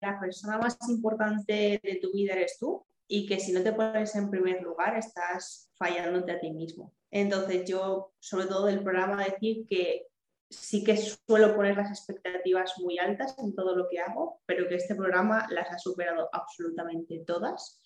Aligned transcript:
la 0.00 0.18
persona 0.20 0.58
más 0.58 0.78
importante 0.88 1.80
de 1.82 1.98
tu 2.00 2.12
vida 2.12 2.34
eres 2.34 2.58
tú 2.58 2.84
y 3.06 3.26
que 3.26 3.40
si 3.40 3.52
no 3.52 3.62
te 3.62 3.72
pones 3.72 4.14
en 4.14 4.30
primer 4.30 4.62
lugar 4.62 4.96
estás 4.96 5.70
fallándote 5.76 6.32
a 6.32 6.40
ti 6.40 6.50
mismo. 6.50 6.94
Entonces 7.10 7.68
yo, 7.68 8.12
sobre 8.18 8.46
todo 8.46 8.66
del 8.66 8.82
programa, 8.82 9.24
decir 9.24 9.66
que 9.66 10.06
sí 10.50 10.84
que 10.84 10.96
suelo 10.96 11.54
poner 11.54 11.76
las 11.76 11.90
expectativas 11.90 12.74
muy 12.78 12.98
altas 12.98 13.34
en 13.38 13.54
todo 13.54 13.76
lo 13.76 13.88
que 13.88 13.98
hago, 13.98 14.40
pero 14.46 14.68
que 14.68 14.76
este 14.76 14.94
programa 14.94 15.46
las 15.50 15.70
ha 15.70 15.78
superado 15.78 16.28
absolutamente 16.32 17.22
todas. 17.26 17.80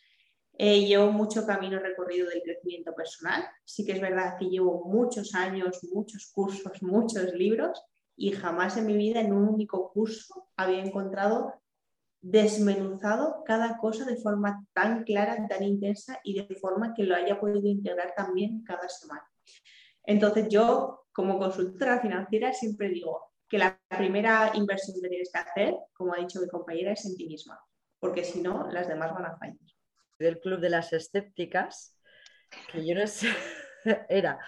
Eh, 0.58 0.84
llevo 0.84 1.10
mucho 1.12 1.46
camino 1.46 1.79
recorrido 1.79 2.29
del 2.29 2.42
crecimiento 2.42 2.94
personal. 2.94 3.44
Sí 3.64 3.84
que 3.84 3.92
es 3.92 4.00
verdad 4.00 4.36
que 4.38 4.46
llevo 4.46 4.84
muchos 4.86 5.34
años, 5.34 5.80
muchos 5.92 6.30
cursos, 6.32 6.82
muchos 6.82 7.32
libros 7.32 7.82
y 8.16 8.32
jamás 8.32 8.76
en 8.76 8.86
mi 8.86 8.96
vida 8.96 9.20
en 9.20 9.32
un 9.32 9.48
único 9.48 9.90
curso 9.92 10.48
había 10.56 10.84
encontrado 10.84 11.54
desmenuzado 12.23 13.43
cada 13.45 13.77
cosa 13.79 14.04
de 14.04 14.17
forma 14.17 14.64
tan 14.72 15.03
clara, 15.03 15.46
tan 15.49 15.63
intensa 15.64 16.21
y 16.22 16.40
de 16.40 16.54
forma 16.54 16.94
que 16.94 17.03
lo 17.03 17.17
haya 17.17 17.39
podido 17.39 17.68
integrar 17.68 18.14
también 18.17 18.63
cada 18.64 18.89
semana. 18.89 19.29
Entonces 20.04 20.49
yo, 20.49 21.04
como 21.13 21.39
consultora 21.39 22.00
financiera, 22.00 22.53
siempre 22.53 22.89
digo 22.89 23.32
que 23.49 23.58
la 23.58 23.79
primera 23.89 24.53
inversión 24.54 24.96
que 25.03 25.08
tienes 25.08 25.30
que 25.32 25.39
hacer, 25.39 25.75
como 25.93 26.14
ha 26.14 26.18
dicho 26.18 26.40
mi 26.40 26.49
compañera, 26.49 26.93
es 26.93 27.04
en 27.04 27.16
ti 27.16 27.27
misma, 27.27 27.61
porque 27.99 28.25
si 28.25 28.41
no, 28.41 28.71
las 28.71 28.89
demás 28.89 29.13
van 29.13 29.27
a 29.27 29.36
fallar. 29.36 29.57
Del 30.18 30.39
club 30.41 30.61
de 30.61 30.71
las 30.71 30.93
escépticas, 30.93 31.99
que 32.70 32.86
yo 32.86 32.94
no 32.94 33.06
sé, 33.06 33.28
era 34.08 34.39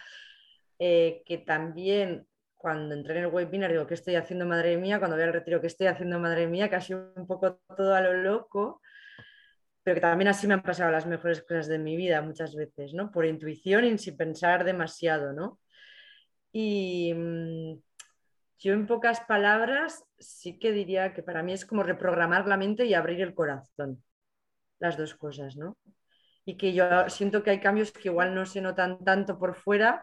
eh, 0.78 1.22
que 1.26 1.38
también 1.38 2.26
cuando 2.64 2.94
entré 2.94 3.18
en 3.18 3.24
el 3.24 3.30
webinar 3.30 3.70
digo, 3.70 3.86
¿qué 3.86 3.92
estoy 3.92 4.14
haciendo, 4.14 4.46
madre 4.46 4.78
mía? 4.78 4.98
Cuando 4.98 5.18
voy 5.18 5.24
al 5.24 5.34
retiro, 5.34 5.60
¿qué 5.60 5.66
estoy 5.66 5.86
haciendo, 5.86 6.18
madre 6.18 6.46
mía? 6.46 6.70
Casi 6.70 6.94
un 6.94 7.26
poco 7.26 7.60
todo 7.76 7.94
a 7.94 8.00
lo 8.00 8.14
loco, 8.14 8.80
pero 9.82 9.96
que 9.96 10.00
también 10.00 10.28
así 10.28 10.46
me 10.46 10.54
han 10.54 10.62
pasado 10.62 10.90
las 10.90 11.04
mejores 11.04 11.42
cosas 11.42 11.68
de 11.68 11.78
mi 11.78 11.94
vida 11.94 12.22
muchas 12.22 12.56
veces, 12.56 12.94
¿no? 12.94 13.10
Por 13.10 13.26
intuición 13.26 13.84
y 13.84 13.98
sin 13.98 14.16
pensar 14.16 14.64
demasiado, 14.64 15.34
¿no? 15.34 15.60
Y 16.52 17.12
mm, 17.12 17.82
yo 18.60 18.72
en 18.72 18.86
pocas 18.86 19.20
palabras 19.20 20.02
sí 20.18 20.58
que 20.58 20.72
diría 20.72 21.12
que 21.12 21.22
para 21.22 21.42
mí 21.42 21.52
es 21.52 21.66
como 21.66 21.82
reprogramar 21.82 22.48
la 22.48 22.56
mente 22.56 22.86
y 22.86 22.94
abrir 22.94 23.20
el 23.20 23.34
corazón, 23.34 24.02
las 24.78 24.96
dos 24.96 25.14
cosas, 25.14 25.54
¿no? 25.58 25.76
Y 26.46 26.56
que 26.56 26.72
yo 26.72 27.10
siento 27.10 27.42
que 27.42 27.50
hay 27.50 27.60
cambios 27.60 27.92
que 27.92 28.08
igual 28.08 28.34
no 28.34 28.46
se 28.46 28.62
notan 28.62 29.04
tanto 29.04 29.38
por 29.38 29.54
fuera, 29.54 30.02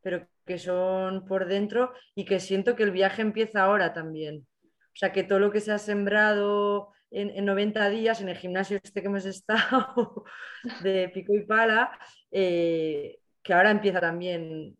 pero 0.00 0.26
que 0.50 0.58
son 0.58 1.24
por 1.26 1.46
dentro 1.46 1.92
y 2.16 2.24
que 2.24 2.40
siento 2.40 2.74
que 2.74 2.82
el 2.82 2.90
viaje 2.90 3.22
empieza 3.22 3.62
ahora 3.62 3.92
también. 3.92 4.48
O 4.92 4.96
sea, 4.96 5.12
que 5.12 5.22
todo 5.22 5.38
lo 5.38 5.52
que 5.52 5.60
se 5.60 5.70
ha 5.70 5.78
sembrado 5.78 6.88
en, 7.12 7.44
90 7.44 7.88
días 7.90 8.20
en 8.20 8.28
el 8.28 8.36
gimnasio 8.36 8.80
este 8.82 9.00
que 9.00 9.06
hemos 9.06 9.26
estado 9.26 10.24
de 10.82 11.08
pico 11.10 11.34
y 11.34 11.46
pala, 11.46 11.96
eh, 12.32 13.20
que 13.44 13.54
ahora 13.54 13.70
empieza 13.70 14.00
también 14.00 14.76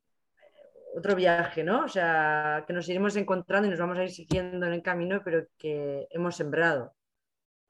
otro 0.97 1.15
viaje, 1.15 1.63
¿no? 1.63 1.85
O 1.85 1.89
sea, 1.89 2.65
que 2.67 2.73
nos 2.73 2.89
iremos 2.89 3.15
encontrando 3.15 3.69
y 3.69 3.71
nos 3.71 3.79
vamos 3.79 3.97
a 3.99 4.03
ir 4.03 4.11
siguiendo 4.11 4.67
en 4.67 4.73
el 4.73 4.83
camino, 4.83 5.23
pero 5.25 5.47
que 5.57 6.09
hemos 6.11 6.35
sembrado. 6.35 6.97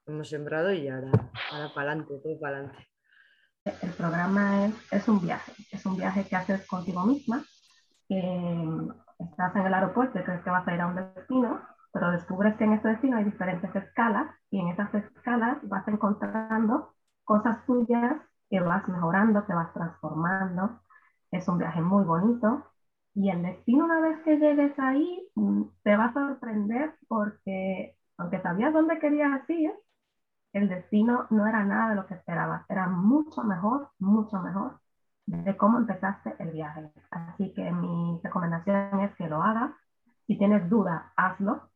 Hemos 0.06 0.30
sembrado 0.30 0.72
y 0.72 0.88
ahora, 0.88 1.10
ahora 1.52 1.74
para 1.74 1.90
adelante, 1.90 2.14
todo 2.22 2.40
para 2.40 2.60
adelante. 2.60 2.88
El 3.82 3.90
programa 3.90 4.64
es, 4.64 5.02
es, 5.02 5.06
un 5.08 5.20
viaje, 5.20 5.52
es 5.70 5.84
un 5.84 5.98
viaje 5.98 6.24
que 6.24 6.34
haces 6.34 6.66
contigo 6.66 7.04
misma. 7.04 7.44
Estás 8.18 9.54
en 9.56 9.66
el 9.66 9.74
aeropuerto 9.74 10.18
y 10.18 10.22
crees 10.22 10.42
que 10.42 10.50
vas 10.50 10.66
a 10.66 10.74
ir 10.74 10.80
a 10.80 10.86
un 10.86 10.96
destino, 10.96 11.60
pero 11.92 12.10
descubres 12.10 12.56
que 12.56 12.64
en 12.64 12.74
ese 12.74 12.88
destino 12.88 13.16
hay 13.16 13.24
diferentes 13.24 13.74
escalas 13.74 14.28
y 14.50 14.60
en 14.60 14.68
esas 14.68 14.92
escalas 14.94 15.58
vas 15.68 15.86
encontrando 15.88 16.94
cosas 17.24 17.64
tuyas 17.66 18.16
que 18.48 18.60
vas 18.60 18.88
mejorando, 18.88 19.46
que 19.46 19.54
vas 19.54 19.72
transformando. 19.72 20.80
Es 21.30 21.46
un 21.48 21.58
viaje 21.58 21.80
muy 21.80 22.04
bonito 22.04 22.66
y 23.14 23.30
el 23.30 23.42
destino 23.42 23.84
una 23.84 24.00
vez 24.00 24.20
que 24.24 24.38
llegues 24.38 24.78
ahí 24.78 25.28
mm, 25.34 25.62
te 25.82 25.96
va 25.96 26.06
a 26.06 26.12
sorprender 26.12 26.94
porque 27.08 27.96
aunque 28.18 28.40
sabías 28.42 28.72
dónde 28.72 28.98
querías 28.98 29.48
ir, 29.48 29.72
el 30.52 30.68
destino 30.68 31.26
no 31.30 31.46
era 31.46 31.64
nada 31.64 31.90
de 31.90 31.96
lo 31.96 32.06
que 32.06 32.14
esperabas, 32.14 32.64
era 32.68 32.88
mucho 32.88 33.42
mejor, 33.44 33.90
mucho 33.98 34.40
mejor 34.40 34.79
de 35.30 35.56
cómo 35.56 35.78
empezaste 35.78 36.34
el 36.38 36.50
viaje. 36.50 36.90
Así 37.10 37.52
que 37.54 37.70
mi 37.70 38.20
recomendación 38.22 39.00
es 39.00 39.14
que 39.16 39.28
lo 39.28 39.42
hagas. 39.42 39.70
Si 40.26 40.36
tienes 40.36 40.68
dudas, 40.68 41.02
hazlo. 41.16 41.70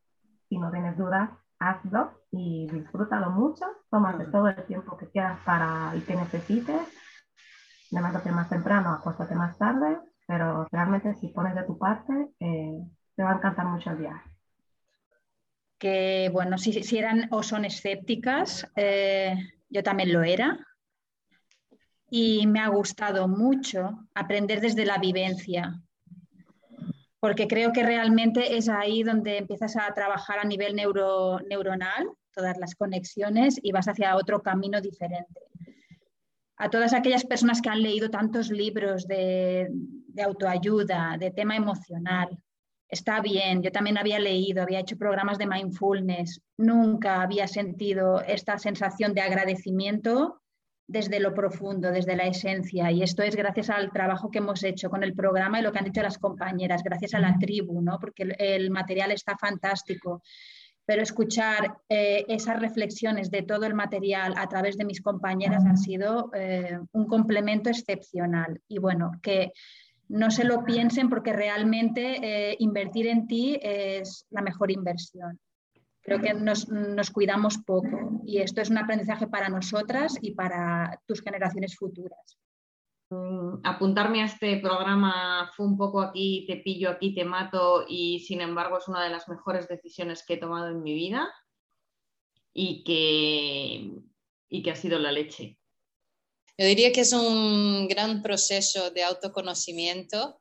Si 0.49 0.57
no 0.57 0.71
tienes 0.71 0.97
dudas, 0.97 1.29
hazlo 1.59 2.11
y 2.31 2.67
disfrútalo 2.71 3.31
mucho. 3.31 3.65
Tómate 3.89 4.25
todo 4.25 4.49
el 4.49 4.63
tiempo 4.65 4.97
que 4.97 5.09
quieras 5.09 5.39
para 5.45 5.91
el 5.93 6.05
que 6.05 6.15
necesites. 6.15 6.81
Levántate 7.91 8.31
más 8.31 8.49
temprano, 8.49 8.93
acuéstate 8.93 9.35
más 9.35 9.57
tarde, 9.57 9.99
pero 10.27 10.67
realmente 10.71 11.13
si 11.15 11.29
pones 11.29 11.55
de 11.55 11.63
tu 11.63 11.77
parte, 11.77 12.31
eh, 12.39 12.83
te 13.15 13.23
va 13.23 13.31
a 13.31 13.35
encantar 13.35 13.65
mucho 13.65 13.91
el 13.91 13.97
viaje 13.97 14.35
que, 15.77 16.29
bueno, 16.31 16.57
si, 16.57 16.83
si 16.83 16.97
eran 16.97 17.27
o 17.31 17.43
son 17.43 17.65
escépticas, 17.65 18.67
eh, 18.75 19.35
yo 19.69 19.83
también 19.83 20.13
lo 20.13 20.23
era. 20.23 20.57
Y 22.09 22.45
me 22.47 22.59
ha 22.59 22.67
gustado 22.67 23.27
mucho 23.27 24.07
aprender 24.13 24.61
desde 24.61 24.85
la 24.85 24.97
vivencia, 24.97 25.81
porque 27.19 27.47
creo 27.47 27.71
que 27.73 27.83
realmente 27.83 28.57
es 28.57 28.69
ahí 28.69 29.03
donde 29.03 29.37
empiezas 29.37 29.75
a 29.75 29.91
trabajar 29.93 30.39
a 30.39 30.45
nivel 30.45 30.75
neuro, 30.75 31.39
neuronal, 31.39 32.09
todas 32.33 32.57
las 32.57 32.75
conexiones, 32.75 33.59
y 33.61 33.71
vas 33.71 33.87
hacia 33.87 34.15
otro 34.15 34.41
camino 34.41 34.81
diferente. 34.81 35.41
A 36.57 36.69
todas 36.69 36.93
aquellas 36.93 37.25
personas 37.25 37.61
que 37.61 37.69
han 37.69 37.81
leído 37.81 38.09
tantos 38.09 38.49
libros 38.49 39.07
de, 39.07 39.67
de 39.71 40.23
autoayuda, 40.23 41.17
de 41.19 41.31
tema 41.31 41.55
emocional, 41.55 42.29
está 42.87 43.19
bien, 43.19 43.61
yo 43.61 43.71
también 43.71 43.97
había 43.97 44.19
leído, 44.19 44.61
había 44.61 44.79
hecho 44.79 44.97
programas 44.97 45.37
de 45.37 45.47
mindfulness, 45.47 46.41
nunca 46.57 47.21
había 47.21 47.47
sentido 47.47 48.21
esta 48.21 48.57
sensación 48.57 49.13
de 49.13 49.21
agradecimiento 49.21 50.41
desde 50.87 51.19
lo 51.19 51.33
profundo, 51.33 51.91
desde 51.91 52.15
la 52.15 52.27
esencia. 52.27 52.91
Y 52.91 53.01
esto 53.01 53.23
es 53.23 53.35
gracias 53.35 53.69
al 53.69 53.91
trabajo 53.91 54.29
que 54.29 54.39
hemos 54.39 54.63
hecho 54.63 54.89
con 54.89 55.03
el 55.03 55.13
programa 55.13 55.59
y 55.59 55.63
lo 55.63 55.71
que 55.71 55.79
han 55.79 55.85
dicho 55.85 56.01
las 56.01 56.17
compañeras, 56.17 56.83
gracias 56.83 57.13
a 57.13 57.19
la 57.19 57.37
tribu, 57.39 57.81
¿no? 57.81 57.99
porque 57.99 58.35
el, 58.37 58.69
material 58.69 59.11
está 59.11 59.37
fantástico. 59.37 60.21
Pero 60.85 61.01
escuchar 61.01 61.77
eh, 61.89 62.25
esas 62.27 62.59
reflexiones 62.59 63.31
de 63.31 63.41
todo 63.41 63.65
el 63.65 63.73
material 63.73 64.35
a 64.37 64.47
través 64.47 64.77
de 64.77 64.85
mis 64.85 65.01
compañeras 65.01 65.65
ha 65.65 65.75
sido 65.75 66.29
eh, 66.35 66.77
un 66.91 67.07
complemento 67.07 67.71
excepcional. 67.71 68.61
Y 68.67 68.77
bueno, 68.77 69.11
que 69.23 69.51
no 70.07 70.29
se 70.29 70.43
lo 70.43 70.63
piensen 70.63 71.09
porque 71.09 71.33
realmente 71.33 72.51
eh, 72.51 72.55
invertir 72.59 73.07
en 73.07 73.25
ti 73.25 73.57
es 73.59 74.27
la 74.29 74.43
mejor 74.43 74.69
inversión. 74.69 75.39
Creo 76.05 76.21
que 76.21 76.35
nos, 76.35 76.67
cuidamos 77.09 77.57
poco 77.65 78.21
y 78.27 78.37
esto 78.37 78.61
es 78.61 78.69
un 78.69 78.77
aprendizaje 78.77 79.25
para 79.25 79.49
nosotras 79.49 80.15
y 80.21 80.33
para 80.33 81.01
tus 81.07 81.19
generaciones 81.23 81.75
futuras. 81.75 82.37
Mm, 83.09 83.61
apuntarme 83.63 84.21
a 84.21 84.25
este 84.25 84.57
programa 84.57 85.51
fue 85.55 85.65
un 85.65 85.75
poco 85.75 86.01
aquí, 86.01 86.45
te 86.47 86.57
pillo, 86.57 86.91
aquí 86.91 87.15
te 87.15 87.25
mato 87.25 87.85
y 87.87 88.19
sin 88.19 88.41
embargo 88.41 88.77
es 88.77 88.87
una 88.87 89.03
de 89.03 89.09
las 89.09 89.27
mejores 89.27 89.67
decisiones 89.67 90.23
que 90.23 90.35
he 90.35 90.37
tomado 90.37 90.67
en 90.67 90.83
mi 90.83 90.93
vida 90.93 91.33
y 92.53 92.83
que, 92.83 93.99
y 94.47 94.61
que 94.61 94.71
ha 94.71 94.75
sido 94.75 94.99
la 94.99 95.11
leche. 95.11 95.57
Yo 96.55 96.67
diría 96.67 96.91
que 96.91 97.01
es 97.01 97.13
un 97.13 97.87
gran 97.87 98.21
proceso 98.21 98.91
de 98.91 99.03
autoconocimiento 99.03 100.39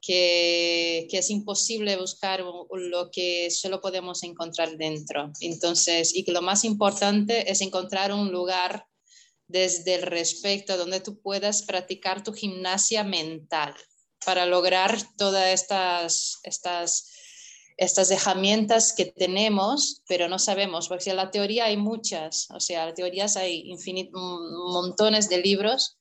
que, 0.00 1.06
que, 1.10 1.18
es 1.18 1.30
imposible 1.30 1.96
buscar 1.96 2.42
lo 2.42 3.10
que 3.10 3.50
solo 3.50 3.80
podemos 3.80 4.22
encontrar 4.22 4.76
dentro. 4.76 5.30
Entonces, 5.40 6.14
y 6.14 6.24
que 6.24 6.32
lo 6.32 6.42
más 6.42 6.64
importante 6.64 7.50
es 7.50 7.60
encontrar 7.60 8.12
un 8.12 8.32
lugar 8.32 8.86
desde 9.46 9.96
el 9.96 10.02
respeto 10.02 10.76
donde 10.76 11.00
tú 11.00 11.20
puedas 11.20 11.62
practicar 11.62 12.22
tu 12.22 12.32
gimnasia 12.32 13.04
mental 13.04 13.74
para 14.24 14.46
lograr 14.46 14.96
todas 15.16 15.48
estas, 15.48 16.38
estas 16.44 17.10
estas 17.80 18.10
herramientas 18.10 18.92
que 18.92 19.06
tenemos, 19.06 20.02
pero 20.06 20.28
no 20.28 20.38
sabemos, 20.38 20.86
porque 20.86 21.08
en 21.08 21.16
la 21.16 21.30
teoría 21.30 21.64
hay 21.64 21.78
muchas, 21.78 22.46
o 22.50 22.60
sea, 22.60 22.84
las 22.84 22.94
teorías 22.94 23.38
hay 23.38 23.72
montones 24.12 25.30
de 25.30 25.38
libros, 25.38 25.96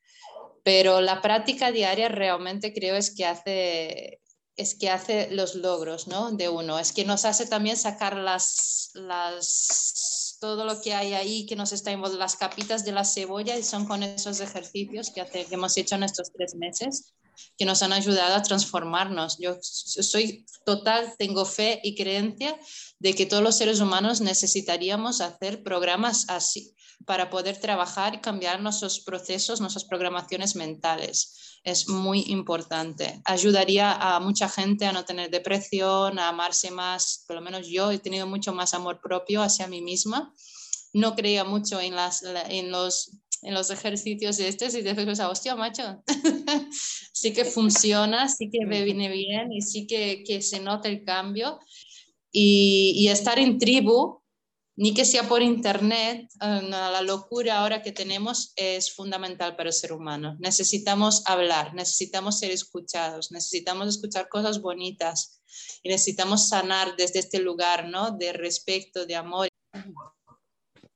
pero 0.70 1.02
la 1.02 1.20
práctica 1.20 1.72
diaria 1.72 2.10
realmente 2.10 2.76
creo 2.76 2.96
es 2.96 3.10
que 3.10 3.26
hace 3.26 4.22
es 4.56 4.76
que 4.76 4.92
hace 4.92 5.32
los 5.32 5.56
logros 5.56 6.08
¿no? 6.08 6.32
de 6.32 6.48
uno, 6.48 6.78
es 6.78 6.94
que 6.94 7.06
nos 7.06 7.26
hace 7.26 7.48
también 7.48 7.76
sacar 7.76 8.16
las, 8.16 8.92
las, 8.94 10.38
todo 10.40 10.66
lo 10.66 10.80
que 10.80 10.94
hay 10.94 11.14
ahí 11.14 11.48
que 11.48 11.56
nos 11.56 11.72
está 11.72 11.92
en 11.92 12.04
las 12.20 12.36
capitas 12.36 12.86
de 12.86 12.92
la 12.92 13.04
cebolla 13.04 13.58
y 13.58 13.64
son 13.64 13.88
con 13.88 14.04
esos 14.04 14.42
ejercicios 14.42 15.10
que, 15.10 15.22
hace, 15.22 15.46
que 15.46 15.56
hemos 15.56 15.76
hecho 15.76 15.96
en 15.96 16.04
estos 16.04 16.32
tres 16.38 16.54
meses 16.54 17.14
que 17.58 17.66
nos 17.66 17.82
han 17.82 17.94
ayudado 17.94 18.36
a 18.36 18.44
transformarnos. 18.44 19.40
Yo 19.40 19.58
soy 19.62 20.46
total, 20.66 21.16
tengo 21.18 21.46
fe 21.46 21.80
y 21.82 21.96
creencia 21.96 22.56
de 23.00 23.16
que 23.16 23.26
todos 23.26 23.42
los 23.42 23.58
seres 23.58 23.80
humanos 23.80 24.22
necesitaríamos 24.22 25.22
hacer 25.22 25.64
programas 25.64 26.26
así 26.28 26.76
para 27.06 27.30
poder 27.30 27.60
trabajar 27.60 28.16
y 28.16 28.20
cambiar 28.20 28.62
nuestros 28.62 29.00
procesos, 29.00 29.62
nuestras 29.62 29.86
programaciones 29.86 30.56
mentales. 30.56 31.60
Es 31.64 31.90
muy 31.90 32.24
importante. 32.28 33.22
Ayudaría 33.26 33.94
a 33.94 34.20
mucha 34.20 34.50
gente 34.50 34.86
a 34.86 34.92
no 34.92 35.06
tener 35.06 35.30
depresión, 35.30 36.20
a 36.20 36.30
amarse 36.30 36.72
más. 36.72 37.24
Por 37.28 37.36
lo 37.38 37.42
menos 37.42 37.68
yo 37.68 37.92
he 37.92 38.00
tenido 38.00 38.28
mucho 38.28 38.54
más 38.54 38.74
amor 38.74 39.02
propio 39.02 39.42
hacia 39.42 39.68
mí 39.68 39.82
misma. 39.82 40.34
No 40.94 41.16
creía 41.16 41.44
mucho 41.44 41.80
en, 41.80 41.96
las, 41.96 42.24
en 42.24 42.72
los 42.72 43.12
en 43.42 43.54
los 43.54 43.70
ejercicios 43.70 44.38
estos 44.40 44.76
y 44.76 44.82
después 44.82 45.06
pensaba, 45.06 45.32
hostia, 45.32 45.56
macho, 45.56 46.04
sí 47.14 47.34
que 47.34 47.46
funciona, 47.46 48.28
sí 48.28 48.50
que 48.52 48.66
me 48.66 48.84
viene 48.84 49.10
bien 49.10 49.54
y 49.54 49.62
sí 49.62 49.88
que, 49.88 50.24
que 50.26 50.42
se 50.42 50.60
nota 50.60 50.90
el 50.90 51.06
cambio 51.06 51.58
y, 52.32 53.08
estar 53.08 53.40
en 53.40 53.58
tribu, 53.58 54.19
ni 54.80 54.94
que 54.94 55.04
sea 55.04 55.24
por 55.24 55.42
internet, 55.42 56.30
eh, 56.42 56.62
la 56.70 57.02
locura 57.02 57.60
ahora 57.60 57.82
que 57.82 57.92
tenemos 57.92 58.54
es 58.56 58.96
fundamental 58.96 59.58
para 59.58 59.68
el 59.68 59.74
ser 59.74 59.92
humano. 59.92 60.38
Necesitamos 60.40 61.22
hablar, 61.28 61.74
necesitamos 61.74 62.40
ser 62.40 62.52
escuchados, 62.52 63.30
necesitamos 63.34 63.90
escuchar 63.90 64.30
cosas 64.30 64.62
bonitas 64.62 65.44
y 65.84 65.90
necesitamos 65.90 66.48
sanar 66.48 66.96
desde 66.96 67.20
este 67.20 67.42
lugar 67.42 67.90
¿no? 67.90 68.12
de 68.12 68.32
respeto, 68.32 69.06
de 69.06 69.18
amor. 69.18 69.50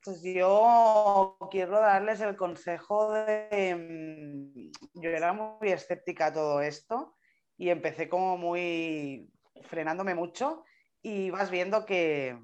Pues 0.02 0.22
yo 0.24 1.36
quiero 1.52 1.78
darles 1.82 2.22
el 2.22 2.38
consejo 2.38 3.12
de... 3.12 3.76
Mm, 3.76 4.72
yo 5.02 5.10
era 5.10 5.34
muy 5.34 5.74
escéptica 5.74 6.28
a 6.28 6.34
todo 6.34 6.62
esto 6.62 7.18
y 7.58 7.68
empecé 7.68 8.08
como 8.08 8.38
muy 8.38 9.30
frenándome 9.64 10.16
mucho 10.16 10.64
y 11.02 11.32
vas 11.32 11.52
viendo 11.52 11.86
que, 11.86 12.40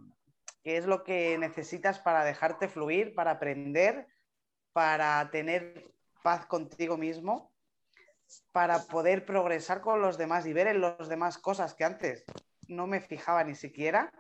es 0.64 0.86
lo 0.86 1.04
que 1.04 1.38
necesitas 1.38 2.00
para 2.00 2.24
dejarte 2.24 2.68
fluir, 2.68 3.14
para 3.16 3.32
aprender, 3.32 4.08
para 4.74 5.30
tener 5.32 5.92
paz 6.24 6.46
contigo 6.46 6.98
mismo, 6.98 7.52
para 8.52 8.80
poder 8.88 9.26
progresar 9.26 9.82
con 9.82 10.02
los 10.02 10.18
demás 10.18 10.46
y 10.46 10.54
ver 10.54 10.68
en 10.68 10.82
los 10.82 11.10
demás 11.10 11.38
cosas 11.38 11.74
que 11.74 11.84
antes 11.84 12.26
no 12.68 12.88
me 12.88 13.02
fijaba 13.02 13.44
ni 13.44 13.56
siquiera. 13.56 14.12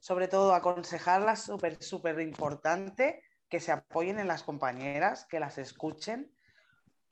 Sobre 0.00 0.26
todo 0.28 0.54
aconsejarlas 0.54 1.44
súper, 1.44 1.82
súper 1.82 2.18
importante 2.20 3.22
que 3.48 3.60
se 3.60 3.70
apoyen 3.70 4.18
en 4.18 4.26
las 4.26 4.42
compañeras, 4.42 5.26
que 5.26 5.38
las 5.38 5.58
escuchen, 5.58 6.34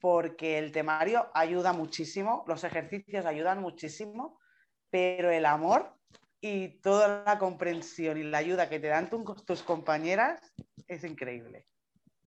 porque 0.00 0.58
el 0.58 0.73
temario 0.73 1.31
ayuda 1.35 1.73
muchísimo, 1.73 2.44
los 2.49 2.64
ejercicios 2.64 3.26
ayudan 3.26 3.61
muchísimo 3.61 4.41
pero 4.91 5.31
el 5.31 5.47
amor 5.47 5.94
y 6.41 6.81
toda 6.81 7.25
la 7.25 7.39
comprensión 7.39 8.19
y 8.19 8.23
la 8.23 8.39
ayuda 8.39 8.69
que 8.69 8.81
te 8.81 8.89
dan 8.89 9.11
tus 9.11 9.63
compañeras 9.63 10.41
es 10.89 11.05
increíble. 11.05 11.67